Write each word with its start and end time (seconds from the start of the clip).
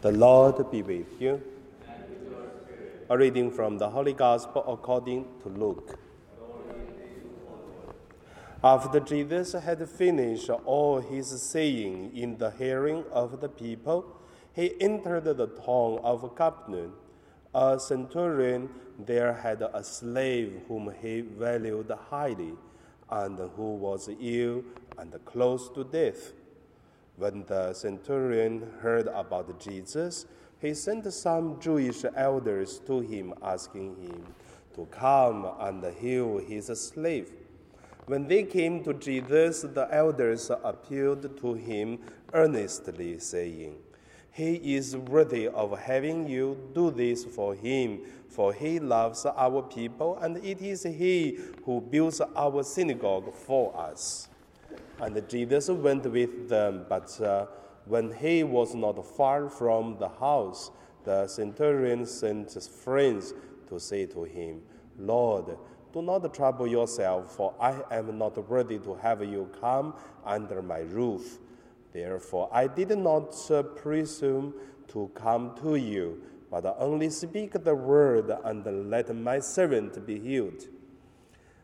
The 0.00 0.12
Lord 0.12 0.70
be 0.70 0.80
with 0.82 1.20
you. 1.20 1.42
A 3.10 3.18
reading 3.18 3.50
from 3.50 3.78
the 3.78 3.90
Holy 3.90 4.12
Gospel 4.12 4.62
according 4.68 5.26
to 5.42 5.48
Luke. 5.48 5.98
After 8.62 9.00
Jesus 9.00 9.54
had 9.54 9.88
finished 9.88 10.50
all 10.50 11.00
his 11.00 11.42
saying 11.42 12.16
in 12.16 12.38
the 12.38 12.52
hearing 12.52 13.02
of 13.10 13.40
the 13.40 13.48
people, 13.48 14.20
he 14.52 14.80
entered 14.80 15.24
the 15.24 15.48
town 15.48 15.98
of 16.04 16.32
Capernaum. 16.36 16.94
A 17.52 17.80
centurion 17.80 18.68
there 19.00 19.32
had 19.32 19.62
a 19.62 19.82
slave 19.82 20.60
whom 20.68 20.94
he 21.02 21.22
valued 21.22 21.90
highly, 22.08 22.54
and 23.10 23.36
who 23.56 23.74
was 23.74 24.08
ill 24.20 24.62
and 24.96 25.12
close 25.24 25.68
to 25.70 25.82
death. 25.82 26.34
When 27.18 27.44
the 27.48 27.74
centurion 27.74 28.64
heard 28.80 29.08
about 29.08 29.58
Jesus, 29.58 30.24
he 30.60 30.72
sent 30.72 31.12
some 31.12 31.58
Jewish 31.58 32.04
elders 32.14 32.80
to 32.86 33.00
him, 33.00 33.34
asking 33.42 33.96
him 33.96 34.22
to 34.76 34.86
come 34.86 35.44
and 35.58 35.84
heal 35.96 36.38
his 36.38 36.66
slave. 36.66 37.32
When 38.06 38.28
they 38.28 38.44
came 38.44 38.84
to 38.84 38.94
Jesus, 38.94 39.62
the 39.62 39.88
elders 39.90 40.48
appealed 40.62 41.36
to 41.40 41.54
him 41.54 41.98
earnestly, 42.32 43.18
saying, 43.18 43.74
He 44.30 44.76
is 44.76 44.96
worthy 44.96 45.48
of 45.48 45.76
having 45.76 46.28
you 46.28 46.56
do 46.72 46.92
this 46.92 47.24
for 47.24 47.52
him, 47.56 48.02
for 48.28 48.52
he 48.52 48.78
loves 48.78 49.26
our 49.26 49.62
people, 49.62 50.16
and 50.22 50.36
it 50.36 50.62
is 50.62 50.84
he 50.84 51.40
who 51.64 51.80
builds 51.80 52.20
our 52.36 52.62
synagogue 52.62 53.34
for 53.34 53.76
us. 53.76 54.28
And 55.00 55.28
Jesus 55.28 55.68
went 55.68 56.04
with 56.06 56.48
them, 56.48 56.84
but 56.88 57.20
uh, 57.20 57.46
when 57.86 58.12
he 58.12 58.42
was 58.42 58.74
not 58.74 59.04
far 59.06 59.48
from 59.48 59.96
the 59.98 60.08
house, 60.08 60.70
the 61.04 61.26
centurion 61.28 62.04
sent 62.04 62.52
his 62.52 62.66
friends 62.66 63.32
to 63.68 63.78
say 63.78 64.06
to 64.06 64.24
him, 64.24 64.60
Lord, 64.98 65.56
do 65.92 66.02
not 66.02 66.34
trouble 66.34 66.66
yourself, 66.66 67.34
for 67.36 67.54
I 67.60 67.80
am 67.90 68.18
not 68.18 68.36
worthy 68.48 68.78
to 68.80 68.94
have 68.96 69.22
you 69.22 69.48
come 69.60 69.94
under 70.24 70.60
my 70.62 70.80
roof. 70.80 71.38
Therefore, 71.92 72.50
I 72.52 72.66
did 72.66 72.90
not 72.98 73.50
uh, 73.50 73.62
presume 73.62 74.52
to 74.88 75.10
come 75.14 75.54
to 75.62 75.76
you, 75.76 76.22
but 76.50 76.76
only 76.78 77.08
speak 77.10 77.52
the 77.64 77.74
word 77.74 78.30
and 78.44 78.90
let 78.90 79.14
my 79.14 79.38
servant 79.38 80.04
be 80.04 80.18
healed. 80.18 80.64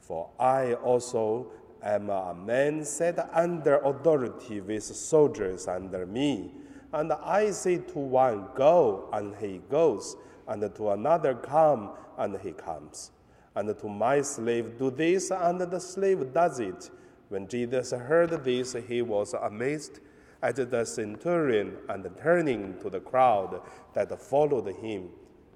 For 0.00 0.30
I 0.38 0.74
also 0.74 1.48
am 1.82 2.10
a 2.10 2.34
man 2.34 2.84
set 2.84 3.18
under 3.32 3.76
authority 3.78 4.60
with 4.60 4.82
soldiers 4.82 5.68
under 5.68 6.06
me. 6.06 6.52
And 6.92 7.12
I 7.12 7.50
say 7.50 7.78
to 7.78 7.98
one, 7.98 8.48
Go, 8.54 9.08
and 9.12 9.34
he 9.36 9.60
goes, 9.70 10.16
and 10.48 10.74
to 10.74 10.90
another, 10.90 11.34
Come, 11.34 11.90
and 12.16 12.38
he 12.40 12.52
comes 12.52 13.10
and 13.56 13.76
to 13.78 13.88
my 13.88 14.20
slave, 14.20 14.78
do 14.78 14.90
this, 14.90 15.30
and 15.30 15.58
the 15.58 15.80
slave 15.80 16.32
does 16.32 16.60
it. 16.60 16.90
When 17.30 17.48
Jesus 17.48 17.90
heard 17.90 18.44
this, 18.44 18.76
he 18.86 19.00
was 19.00 19.32
amazed 19.32 20.00
at 20.42 20.56
the 20.70 20.84
centurion, 20.84 21.78
and 21.88 22.06
turning 22.22 22.78
to 22.80 22.90
the 22.90 23.00
crowd 23.00 23.62
that 23.94 24.20
followed 24.20 24.68
him, 24.76 25.08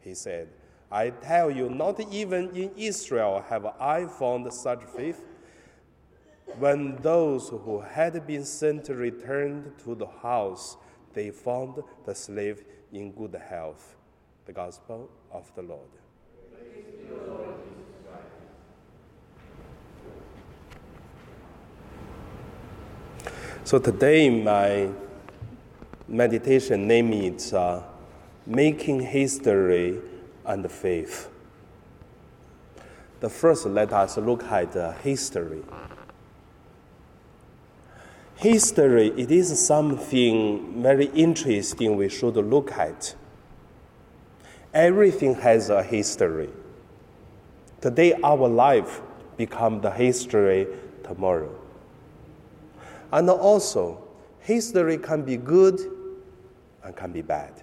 he 0.00 0.14
said, 0.14 0.48
I 0.92 1.08
tell 1.08 1.50
you, 1.50 1.70
not 1.70 1.98
even 2.12 2.50
in 2.50 2.70
Israel 2.76 3.42
have 3.48 3.64
I 3.80 4.06
found 4.06 4.52
such 4.52 4.84
faith. 4.84 5.24
When 6.58 6.96
those 7.02 7.48
who 7.48 7.80
had 7.80 8.26
been 8.26 8.44
sent 8.44 8.88
returned 8.88 9.72
to 9.84 9.94
the 9.94 10.06
house, 10.06 10.76
they 11.12 11.30
found 11.30 11.82
the 12.04 12.14
slave 12.14 12.64
in 12.92 13.12
good 13.12 13.34
health. 13.34 13.96
The 14.46 14.52
Gospel 14.52 15.10
of 15.32 15.52
the 15.56 15.62
Lord. 15.62 15.88
So 23.64 23.80
today, 23.80 24.30
my 24.30 24.88
meditation 26.06 26.86
name 26.86 27.12
is 27.12 27.52
uh, 27.52 27.82
Making 28.46 29.00
History 29.00 29.98
and 30.44 30.70
Faith. 30.70 31.28
The 33.18 33.28
first, 33.28 33.66
let 33.66 33.92
us 33.92 34.16
look 34.18 34.44
at 34.44 34.76
uh, 34.76 34.92
history. 34.92 35.64
History, 38.36 39.08
it 39.16 39.30
is 39.30 39.66
something 39.66 40.82
very 40.82 41.06
interesting 41.06 41.96
we 41.96 42.10
should 42.10 42.36
look 42.36 42.70
at. 42.72 43.14
Everything 44.74 45.34
has 45.36 45.70
a 45.70 45.82
history. 45.82 46.50
Today, 47.80 48.12
our 48.22 48.46
life 48.46 49.00
become 49.38 49.80
the 49.80 49.90
history 49.90 50.66
tomorrow. 51.02 51.50
And 53.10 53.30
also, 53.30 54.06
history 54.40 54.98
can 54.98 55.22
be 55.22 55.38
good 55.38 55.80
and 56.84 56.94
can 56.94 57.12
be 57.12 57.22
bad. 57.22 57.62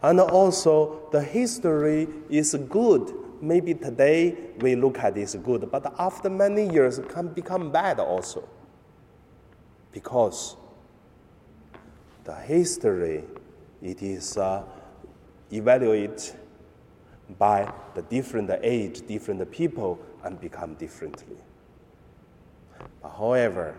And 0.00 0.20
also, 0.20 1.06
the 1.12 1.20
history 1.20 2.08
is 2.30 2.54
good. 2.70 3.12
Maybe 3.40 3.74
today 3.74 4.36
we 4.60 4.74
look 4.74 4.98
at 4.98 5.16
as 5.16 5.34
good, 5.36 5.70
but 5.70 5.94
after 5.98 6.28
many 6.28 6.68
years 6.72 6.98
it 6.98 7.08
can 7.08 7.28
become 7.28 7.70
bad 7.70 8.00
also. 8.00 8.48
Because 9.92 10.56
the 12.24 12.34
history, 12.34 13.24
it 13.82 14.02
is 14.02 14.36
uh, 14.36 14.62
evaluated 15.52 16.34
by 17.38 17.72
the 17.94 18.02
different 18.02 18.50
age, 18.62 19.06
different 19.06 19.50
people, 19.50 19.98
and 20.24 20.40
become 20.40 20.74
differently. 20.74 21.36
However, 23.02 23.74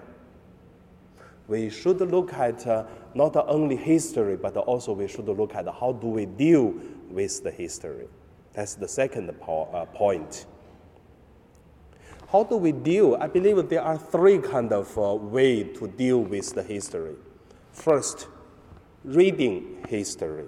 we 1.47 1.69
should 1.69 1.99
look 1.99 2.31
at 2.33 2.65
uh, 2.67 2.85
not 3.15 3.35
only 3.35 3.75
history, 3.75 4.37
but 4.37 4.55
also 4.55 4.93
we 4.93 5.07
should 5.07 5.25
look 5.25 5.55
at 5.55 5.67
how 5.67 5.93
do 5.93 6.07
we 6.07 6.25
deal 6.25 6.73
with 7.09 7.43
the 7.43 7.51
history. 7.51 8.07
That's 8.53 8.75
the 8.75 8.87
second 8.87 9.31
po- 9.39 9.69
uh, 9.73 9.85
point. 9.85 10.45
How 12.31 12.43
do 12.43 12.57
we 12.57 12.71
deal? 12.71 13.17
I 13.19 13.27
believe 13.27 13.69
there 13.69 13.81
are 13.81 13.97
three 13.97 14.37
kind 14.37 14.71
of 14.71 14.95
uh, 14.97 15.15
way 15.15 15.63
to 15.63 15.87
deal 15.87 16.19
with 16.19 16.53
the 16.53 16.61
history. 16.61 17.15
First, 17.71 18.27
reading 19.03 19.85
history. 19.87 20.45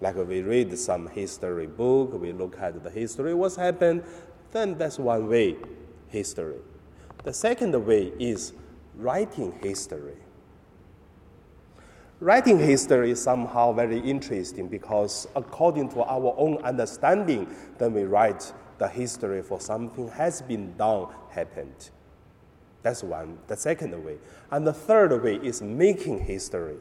Like 0.00 0.16
we 0.16 0.42
read 0.42 0.76
some 0.78 1.08
history 1.08 1.66
book, 1.66 2.20
we 2.20 2.32
look 2.32 2.58
at 2.60 2.82
the 2.82 2.90
history, 2.90 3.34
what's 3.34 3.56
happened, 3.56 4.02
then 4.50 4.76
that's 4.76 4.98
one 4.98 5.28
way, 5.28 5.56
history. 6.08 6.58
The 7.24 7.32
second 7.32 7.74
way 7.86 8.12
is 8.18 8.52
writing 8.96 9.52
history. 9.62 10.16
Writing 12.22 12.56
history 12.56 13.10
is 13.10 13.20
somehow 13.20 13.72
very 13.72 13.98
interesting 13.98 14.68
because 14.68 15.26
according 15.34 15.88
to 15.88 16.04
our 16.04 16.32
own 16.38 16.56
understanding, 16.58 17.52
then 17.78 17.92
we 17.92 18.04
write 18.04 18.52
the 18.78 18.86
history 18.86 19.42
for 19.42 19.60
something 19.60 20.06
has 20.10 20.40
been 20.40 20.72
done, 20.76 21.08
happened. 21.30 21.90
That's 22.84 23.02
one, 23.02 23.38
the 23.48 23.56
second 23.56 24.04
way. 24.04 24.18
And 24.52 24.64
the 24.64 24.72
third 24.72 25.20
way 25.20 25.34
is 25.42 25.62
making 25.62 26.20
history. 26.20 26.76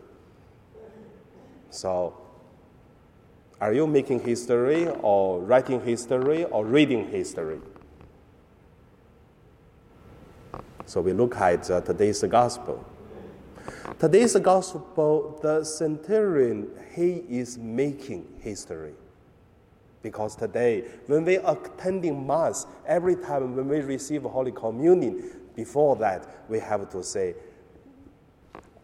So, 1.72 2.16
are 3.60 3.74
you 3.74 3.88
making 3.88 4.20
history 4.20 4.90
or 4.90 5.40
writing 5.40 5.82
history 5.82 6.46
or 6.46 6.68
reading 6.68 7.10
history? 7.10 7.62
So 10.86 11.02
we 11.02 11.14
look 11.14 11.36
at 11.38 11.72
uh, 11.72 11.82
today's 11.82 12.22
gospel. 12.26 12.86
Today's 14.02 14.36
gospel, 14.38 15.38
the 15.44 15.64
centurion, 15.64 16.72
he 16.96 17.24
is 17.30 17.60
making 17.60 18.26
history. 18.40 18.96
Because 20.02 20.36
today, 20.36 20.86
when 21.06 21.24
we 21.24 21.38
are 21.38 21.56
attending 21.56 22.26
Mass, 22.26 22.66
every 22.88 23.16
time 23.16 23.56
when 23.56 23.68
we 23.68 23.82
receive 23.82 24.24
Holy 24.24 24.52
Communion, 24.52 25.42
before 25.56 25.96
that, 25.98 26.50
we 26.50 26.58
have 26.58 26.90
to 26.90 27.04
say 27.04 27.36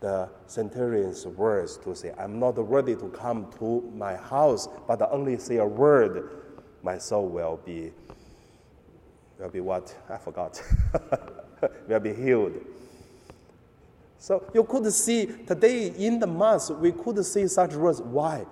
the 0.01 0.29
centurion's 0.45 1.25
words 1.25 1.77
to 1.77 1.95
say, 1.95 2.13
I'm 2.19 2.37
not 2.37 2.55
worthy 2.63 2.95
to 2.95 3.09
come 3.09 3.51
to 3.57 3.91
my 3.95 4.17
house, 4.17 4.69
but 4.87 5.01
only 5.11 5.39
say 5.39 5.57
a 5.57 5.65
word, 5.65 6.29
my 6.83 6.99
soul 6.99 7.27
will 7.27 7.59
be, 7.65 7.91
will 9.39 9.49
be 9.49 9.61
what? 9.61 9.97
I 10.11 10.17
forgot. 10.17 10.61
will 11.87 11.99
be 11.99 12.13
healed. 12.13 12.53
So 14.19 14.43
you 14.53 14.63
could 14.63 14.91
see 14.91 15.25
today 15.25 15.87
in 15.97 16.19
the 16.19 16.27
Mass, 16.27 16.69
we 16.71 16.91
could 16.91 17.23
see 17.25 17.47
such 17.47 17.73
words. 17.73 18.01
Why? 18.01 18.45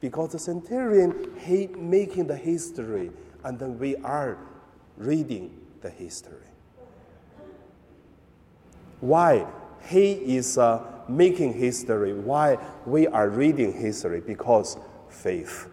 Because 0.00 0.32
the 0.32 0.38
centurion, 0.38 1.32
he 1.40 1.66
making 1.66 2.26
the 2.26 2.36
history, 2.36 3.10
and 3.42 3.58
then 3.58 3.78
we 3.78 3.96
are 3.96 4.38
reading 4.96 5.58
the 5.80 5.90
history. 5.90 6.46
Why? 9.00 9.46
He 9.88 10.12
is 10.12 10.56
uh, 10.56 10.82
making 11.08 11.54
history, 11.54 12.14
why 12.14 12.58
we 12.86 13.06
are 13.06 13.28
reading 13.28 13.72
history, 13.72 14.20
because 14.20 14.78
faith. 15.08 15.68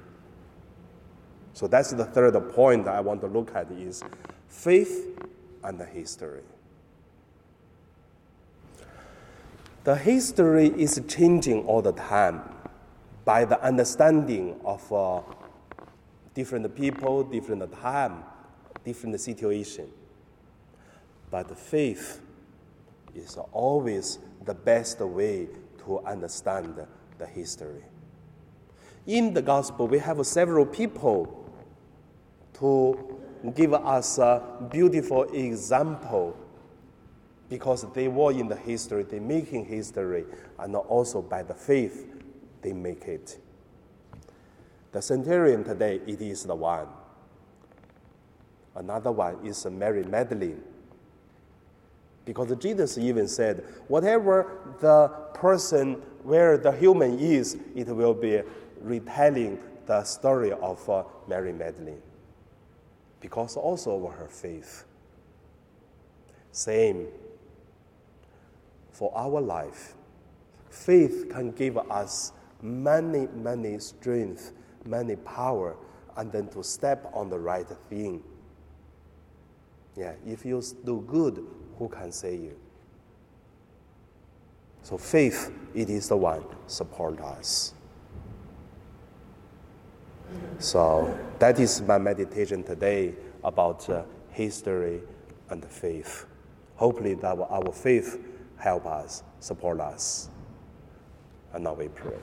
So 1.54 1.68
that's 1.68 1.92
the 1.92 2.06
third 2.06 2.34
point 2.54 2.88
I 2.88 3.00
want 3.00 3.22
to 3.22 3.28
look 3.28 3.56
at 3.56 3.72
is 3.72 4.04
faith 4.48 5.18
and 5.64 5.78
the 5.78 5.86
history. 5.86 6.42
The 9.84 9.96
history 9.96 10.68
is 10.68 11.02
changing 11.08 11.66
all 11.66 11.82
the 11.82 11.94
time 11.94 12.44
by 13.26 13.46
the 13.46 13.60
understanding 13.64 14.60
of 14.64 14.94
uh, 14.94 15.22
different 16.36 16.76
people, 16.76 17.24
different 17.24 17.72
time, 17.82 18.24
different 18.86 19.20
situation. 19.20 19.88
But 21.32 21.58
faith 21.58 22.22
is 23.16 23.38
always 23.52 24.20
the 24.46 24.54
best 24.54 25.00
way 25.00 25.48
to 25.86 26.00
understand 26.02 26.80
the 27.18 27.26
history. 27.26 27.84
In 29.08 29.34
the 29.34 29.42
gospel, 29.42 29.88
we 29.88 29.98
have 29.98 30.24
several 30.28 30.68
people 30.68 31.44
to 32.60 33.18
give 33.56 33.74
us 33.74 34.20
a 34.20 34.44
beautiful 34.72 35.24
example 35.24 36.38
because 37.52 37.86
they 37.92 38.08
were 38.08 38.32
in 38.32 38.48
the 38.48 38.56
history, 38.56 39.04
they 39.04 39.20
making 39.20 39.66
history, 39.66 40.24
and 40.58 40.74
also 40.74 41.22
by 41.22 41.44
the 41.44 41.54
faith 41.54 42.08
they 42.62 42.72
make 42.72 43.04
it. 43.10 43.38
The 44.94 45.02
centurion 45.02 45.66
today, 45.66 46.00
it 46.08 46.22
is 46.22 46.46
the 46.46 46.56
one. 46.56 46.88
Another 48.74 49.12
one 49.12 49.46
is 49.46 49.66
Mary 49.66 50.04
Magdalene. 50.06 50.64
Because 52.24 52.56
Jesus 52.56 52.98
even 52.98 53.28
said, 53.28 53.66
whatever 53.90 54.78
the 54.80 55.10
person 55.34 55.96
where 56.24 56.58
the 56.58 56.72
human 56.72 57.20
is, 57.20 57.58
it 57.76 57.88
will 57.88 58.14
be 58.14 58.42
retelling 58.80 59.60
the 59.88 60.06
story 60.06 60.54
of 60.54 60.90
uh, 60.90 61.04
Mary 61.28 61.52
Magdalene. 61.52 62.02
Because 63.20 63.58
also 63.58 64.06
of 64.06 64.14
her 64.14 64.30
faith. 64.30 64.86
Same 66.54 67.08
for 69.02 69.12
our 69.18 69.42
life. 69.42 69.96
Faith 70.70 71.28
can 71.32 71.50
give 71.50 71.76
us 71.76 72.34
many, 72.62 73.26
many 73.34 73.80
strength, 73.80 74.54
many 74.86 75.16
power, 75.16 75.76
and 76.18 76.32
then 76.32 76.48
to 76.50 76.64
step 76.64 77.10
on 77.12 77.28
the 77.28 77.40
right 77.40 77.66
thing. 77.90 78.22
Yeah, 79.98 80.14
if 80.24 80.46
you 80.46 80.62
do 80.86 81.04
good, 81.08 81.44
who 81.80 81.90
can 81.90 82.12
say 82.12 82.36
you? 82.36 82.56
So 84.84 85.00
faith, 85.00 85.52
it 85.74 85.90
is 85.90 86.08
the 86.08 86.18
one 86.18 86.46
support 86.68 87.20
us. 87.22 87.74
So 90.60 91.18
that 91.40 91.60
is 91.60 91.82
my 91.82 91.98
meditation 91.98 92.62
today 92.62 93.16
about 93.44 93.90
uh, 93.90 94.04
history 94.30 95.02
and 95.50 95.66
faith. 95.66 96.28
Hopefully 96.76 97.16
that 97.16 97.40
our 97.40 97.72
faith 97.72 98.28
help 98.62 98.86
us, 98.86 99.24
support 99.40 99.80
us. 99.80 100.30
And 101.54 101.64
now 101.64 101.74
we 101.74 101.88
pray. 101.90 102.20